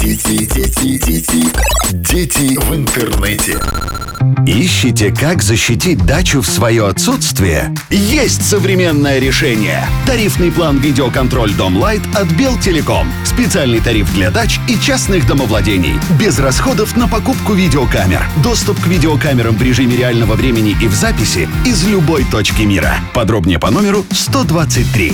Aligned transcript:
Дети, 0.00 0.46
дети, 0.46 0.98
дети, 0.98 1.44
дети 1.92 2.58
в 2.58 2.74
интернете. 2.74 3.58
Ищите, 4.46 5.14
как 5.14 5.42
защитить 5.42 6.06
дачу 6.06 6.40
в 6.40 6.46
свое 6.46 6.86
отсутствие? 6.86 7.74
Есть 7.90 8.48
современное 8.48 9.18
решение. 9.18 9.84
Тарифный 10.06 10.50
план 10.50 10.78
«Видеоконтроль 10.78 11.52
Дом 11.52 11.76
Лайт» 11.76 12.00
от 12.14 12.32
Белтелеком. 12.32 13.06
Специальный 13.26 13.80
тариф 13.80 14.10
для 14.14 14.30
дач 14.30 14.58
и 14.66 14.78
частных 14.78 15.26
домовладений. 15.26 16.00
Без 16.18 16.38
расходов 16.38 16.96
на 16.96 17.06
покупку 17.06 17.52
видеокамер. 17.52 18.22
Доступ 18.42 18.80
к 18.80 18.86
видеокамерам 18.86 19.56
в 19.56 19.62
режиме 19.62 19.96
реального 19.96 20.36
времени 20.36 20.74
и 20.80 20.88
в 20.88 20.94
записи 20.94 21.50
из 21.66 21.86
любой 21.86 22.24
точки 22.24 22.62
мира. 22.62 22.94
Подробнее 23.12 23.58
по 23.58 23.70
номеру 23.70 24.06
123. 24.10 25.12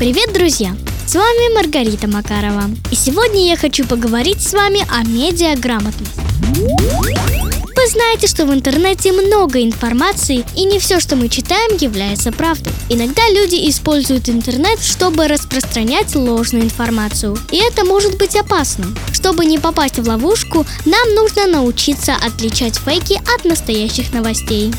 Привет, 0.00 0.32
друзья! 0.34 0.74
С 1.06 1.14
вами 1.14 1.54
Маргарита 1.54 2.08
Макарова. 2.08 2.64
И 2.90 2.96
сегодня 2.96 3.46
я 3.46 3.56
хочу 3.56 3.86
поговорить 3.86 4.42
с 4.42 4.52
вами 4.52 4.84
о 4.90 5.04
медиаграмотности. 5.04 6.20
Вы 7.76 7.88
знаете, 7.88 8.26
что 8.26 8.44
в 8.44 8.52
интернете 8.52 9.12
много 9.12 9.62
информации, 9.62 10.44
и 10.56 10.64
не 10.64 10.80
все, 10.80 10.98
что 10.98 11.14
мы 11.14 11.28
читаем, 11.28 11.76
является 11.76 12.32
правдой. 12.32 12.72
Иногда 12.88 13.22
люди 13.30 13.70
используют 13.70 14.28
интернет, 14.28 14.80
чтобы 14.82 15.28
распространять 15.28 16.16
ложную 16.16 16.64
информацию. 16.64 17.38
И 17.52 17.58
это 17.58 17.84
может 17.84 18.18
быть 18.18 18.34
опасным. 18.34 18.96
Чтобы 19.12 19.44
не 19.44 19.58
попасть 19.58 20.00
в 20.00 20.08
ловушку, 20.08 20.66
нам 20.86 21.14
нужно 21.14 21.46
научиться 21.46 22.16
отличать 22.16 22.78
фейки 22.78 23.20
от 23.36 23.44
настоящих 23.44 24.12
новостей. 24.12 24.74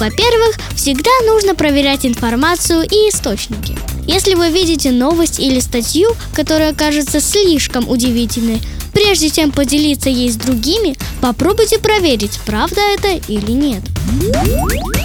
Во-первых, 0.00 0.56
всегда 0.74 1.10
нужно 1.28 1.54
проверять 1.54 2.04
информацию 2.04 2.82
и 2.82 3.10
источники. 3.10 3.78
Если 4.06 4.34
вы 4.34 4.50
видите 4.50 4.90
новость 4.90 5.38
или 5.38 5.60
статью, 5.60 6.10
которая 6.34 6.74
кажется 6.74 7.20
слишком 7.20 7.88
удивительной, 7.88 8.60
прежде 8.92 9.30
чем 9.30 9.52
поделиться 9.52 10.10
ей 10.10 10.30
с 10.30 10.36
другими, 10.36 10.96
попробуйте 11.20 11.78
проверить, 11.78 12.40
правда 12.44 12.80
это 12.80 13.20
или 13.28 13.52
нет. 13.52 13.82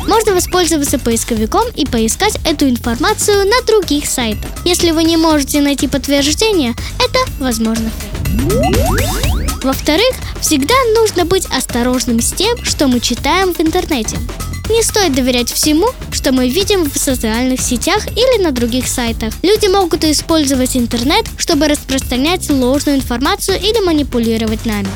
Можно 0.08 0.34
воспользоваться 0.34 0.98
поисковиком 0.98 1.66
и 1.76 1.86
поискать 1.86 2.38
эту 2.44 2.68
информацию 2.68 3.46
на 3.48 3.62
других 3.66 4.08
сайтах. 4.08 4.50
Если 4.66 4.92
вы 4.92 5.04
не 5.04 5.18
можете 5.18 5.62
найти 5.62 5.88
подтверждение, 5.88 6.74
это 6.98 7.20
возможно 7.40 7.92
Во-вторых, 9.64 10.16
всегда 10.42 10.76
нужно 10.96 11.26
быть 11.26 11.46
осторожным 11.46 12.22
с 12.22 12.32
тем, 12.32 12.64
что 12.64 12.88
мы 12.88 13.00
читаем 13.00 13.54
в 13.54 13.60
интернете. 13.62 14.18
Не 14.70 14.84
стоит 14.84 15.14
доверять 15.16 15.52
всему, 15.52 15.88
что 16.28 16.36
мы 16.36 16.50
видим 16.50 16.84
в 16.84 16.98
социальных 16.98 17.62
сетях 17.62 18.06
или 18.06 18.44
на 18.44 18.52
других 18.52 18.90
сайтах. 18.90 19.34
Люди 19.44 19.68
могут 19.68 20.04
использовать 20.04 20.76
интернет, 20.76 21.26
чтобы 21.38 21.70
распространять 21.70 22.50
ложную 22.50 22.98
информацию 22.98 23.58
или 23.58 23.80
манипулировать 23.80 24.66
нами. 24.66 24.90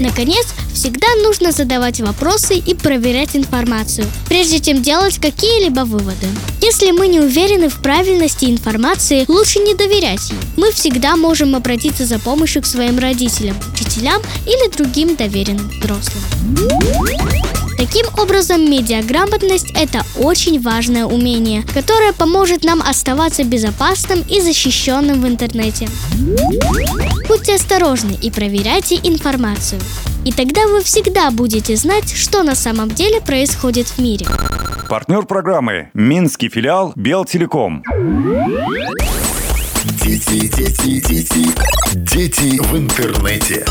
Наконец, 0.00 0.46
всегда 0.72 1.08
нужно 1.22 1.52
задавать 1.52 2.00
вопросы 2.00 2.56
и 2.56 2.72
проверять 2.74 3.36
информацию, 3.36 4.06
прежде 4.30 4.60
чем 4.60 4.82
делать 4.82 5.18
какие-либо 5.18 5.80
выводы. 5.80 6.26
Если 6.62 6.90
мы 6.90 7.06
не 7.08 7.20
уверены 7.20 7.68
в 7.68 7.82
правильности 7.82 8.46
информации, 8.46 9.26
лучше 9.28 9.58
не 9.58 9.74
доверять 9.74 10.30
ей. 10.30 10.38
Мы 10.56 10.72
всегда 10.72 11.16
можем 11.16 11.54
обратиться 11.54 12.06
за 12.06 12.18
помощью 12.18 12.62
к 12.62 12.66
своим 12.66 12.98
родителям, 12.98 13.56
учителям 13.74 14.22
или 14.46 14.74
другим 14.74 15.16
доверенным 15.16 15.68
взрослым. 15.68 16.22
Таким 17.82 18.06
образом, 18.16 18.70
медиаграмотность– 18.70 19.72
это 19.74 20.02
очень 20.16 20.62
важное 20.62 21.04
умение, 21.04 21.64
которое 21.74 22.12
поможет 22.12 22.62
нам 22.62 22.80
оставаться 22.80 23.42
безопасным 23.42 24.20
и 24.30 24.40
защищенным 24.40 25.20
в 25.20 25.26
интернете. 25.26 25.88
Будьте 27.26 27.56
осторожны 27.56 28.12
и 28.22 28.30
проверяйте 28.30 29.00
информацию. 29.02 29.80
И 30.24 30.30
тогда 30.30 30.68
вы 30.68 30.80
всегда 30.84 31.32
будете 31.32 31.74
знать, 31.74 32.08
что 32.14 32.44
на 32.44 32.54
самом 32.54 32.88
деле 32.88 33.20
происходит 33.20 33.88
в 33.88 33.98
мире. 33.98 34.26
Партнер 34.88 35.24
программы– 35.24 35.90
Минский 35.92 36.50
филиал 36.50 36.92
Белтелеком. 36.94 37.82
Дети, 40.04 40.46
дети, 40.56 41.00
дети, 41.00 41.48
дети 41.96 42.60
в 42.62 42.76
интернете. 42.78 43.66